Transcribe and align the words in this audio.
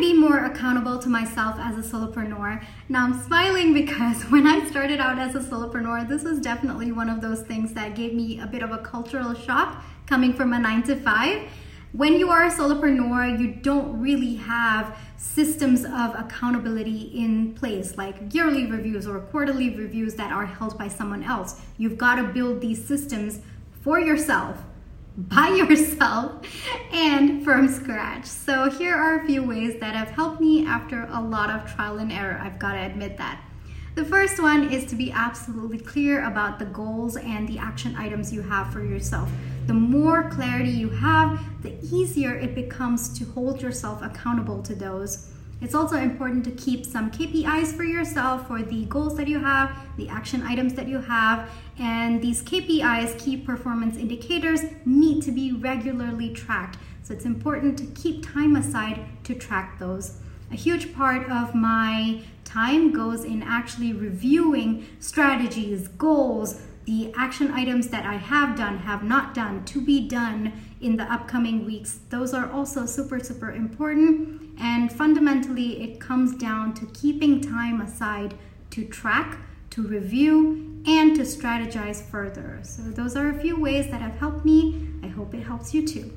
Be 0.00 0.12
more 0.12 0.44
accountable 0.44 0.98
to 0.98 1.08
myself 1.08 1.56
as 1.58 1.78
a 1.78 1.96
solopreneur? 1.96 2.62
Now 2.90 3.04
I'm 3.04 3.18
smiling 3.24 3.72
because 3.72 4.22
when 4.30 4.46
I 4.46 4.68
started 4.68 5.00
out 5.00 5.18
as 5.18 5.34
a 5.34 5.40
solopreneur, 5.40 6.06
this 6.06 6.22
was 6.22 6.38
definitely 6.38 6.92
one 6.92 7.08
of 7.08 7.22
those 7.22 7.40
things 7.40 7.72
that 7.72 7.96
gave 7.96 8.12
me 8.12 8.38
a 8.38 8.46
bit 8.46 8.62
of 8.62 8.72
a 8.72 8.78
cultural 8.78 9.32
shock 9.32 9.82
coming 10.06 10.34
from 10.34 10.52
a 10.52 10.58
nine 10.58 10.82
to 10.82 10.96
five. 10.96 11.48
When 11.92 12.12
you 12.14 12.30
are 12.30 12.44
a 12.44 12.50
solopreneur, 12.50 13.40
you 13.40 13.54
don't 13.54 13.98
really 13.98 14.34
have 14.34 14.98
systems 15.16 15.86
of 15.86 16.14
accountability 16.14 17.10
in 17.14 17.54
place, 17.54 17.96
like 17.96 18.34
yearly 18.34 18.70
reviews 18.70 19.06
or 19.06 19.20
quarterly 19.20 19.70
reviews 19.70 20.14
that 20.16 20.30
are 20.30 20.44
held 20.44 20.76
by 20.76 20.88
someone 20.88 21.24
else. 21.24 21.58
You've 21.78 21.96
got 21.96 22.16
to 22.16 22.24
build 22.24 22.60
these 22.60 22.84
systems 22.86 23.40
for 23.80 23.98
yourself 23.98 24.62
by 25.16 25.48
yourself 25.68 26.46
and 26.92 27.44
from 27.44 27.68
scratch. 27.68 28.26
So, 28.26 28.70
here 28.70 28.94
are 28.94 29.20
a 29.20 29.26
few 29.26 29.42
ways 29.42 29.80
that 29.80 29.94
have 29.94 30.10
helped 30.10 30.40
me 30.40 30.66
after 30.66 31.08
a 31.10 31.20
lot 31.20 31.50
of 31.50 31.72
trial 31.72 31.98
and 31.98 32.12
error. 32.12 32.40
I've 32.42 32.58
got 32.58 32.72
to 32.72 32.80
admit 32.80 33.16
that. 33.18 33.40
The 33.96 34.04
first 34.04 34.42
one 34.42 34.70
is 34.70 34.84
to 34.90 34.94
be 34.94 35.10
absolutely 35.10 35.78
clear 35.78 36.26
about 36.26 36.58
the 36.58 36.66
goals 36.66 37.16
and 37.16 37.48
the 37.48 37.58
action 37.58 37.96
items 37.96 38.30
you 38.30 38.42
have 38.42 38.70
for 38.70 38.84
yourself. 38.84 39.30
The 39.66 39.72
more 39.72 40.28
clarity 40.28 40.68
you 40.68 40.90
have, 40.90 41.40
the 41.62 41.74
easier 41.82 42.36
it 42.36 42.54
becomes 42.54 43.18
to 43.18 43.24
hold 43.24 43.62
yourself 43.62 44.02
accountable 44.02 44.62
to 44.64 44.74
those. 44.74 45.32
It's 45.58 45.74
also 45.74 45.96
important 45.96 46.44
to 46.44 46.50
keep 46.50 46.84
some 46.84 47.10
KPIs 47.10 47.74
for 47.74 47.84
yourself 47.84 48.46
for 48.46 48.62
the 48.62 48.84
goals 48.84 49.16
that 49.16 49.26
you 49.26 49.38
have, 49.38 49.74
the 49.96 50.08
action 50.08 50.42
items 50.42 50.74
that 50.74 50.86
you 50.86 51.00
have, 51.00 51.50
and 51.78 52.20
these 52.20 52.42
KPIs, 52.42 53.18
key 53.18 53.38
performance 53.38 53.96
indicators, 53.96 54.60
need 54.84 55.22
to 55.22 55.32
be 55.32 55.52
regularly 55.52 56.30
tracked. 56.34 56.76
So 57.02 57.14
it's 57.14 57.24
important 57.24 57.78
to 57.78 57.86
keep 58.00 58.26
time 58.26 58.54
aside 58.54 59.06
to 59.24 59.34
track 59.34 59.78
those. 59.78 60.18
A 60.52 60.56
huge 60.56 60.94
part 60.94 61.28
of 61.30 61.54
my 61.54 62.20
time 62.44 62.92
goes 62.92 63.24
in 63.24 63.42
actually 63.42 63.94
reviewing 63.94 64.86
strategies, 65.00 65.88
goals, 65.88 66.60
the 66.86 67.12
action 67.16 67.50
items 67.50 67.88
that 67.88 68.06
I 68.06 68.14
have 68.14 68.56
done, 68.56 68.78
have 68.78 69.02
not 69.02 69.34
done, 69.34 69.64
to 69.66 69.80
be 69.80 70.08
done 70.08 70.52
in 70.80 70.96
the 70.96 71.02
upcoming 71.12 71.66
weeks. 71.66 71.98
Those 72.10 72.32
are 72.32 72.50
also 72.50 72.86
super, 72.86 73.18
super 73.18 73.50
important. 73.50 74.56
And 74.58 74.90
fundamentally, 74.90 75.82
it 75.82 76.00
comes 76.00 76.36
down 76.36 76.74
to 76.74 76.86
keeping 76.86 77.40
time 77.40 77.80
aside 77.80 78.34
to 78.70 78.84
track, 78.84 79.38
to 79.70 79.82
review, 79.82 80.82
and 80.86 81.16
to 81.16 81.22
strategize 81.22 82.02
further. 82.02 82.60
So, 82.62 82.82
those 82.82 83.16
are 83.16 83.28
a 83.28 83.40
few 83.40 83.60
ways 83.60 83.90
that 83.90 84.00
have 84.00 84.14
helped 84.18 84.44
me. 84.44 84.88
I 85.02 85.08
hope 85.08 85.34
it 85.34 85.42
helps 85.42 85.74
you 85.74 85.86
too. 85.86 86.12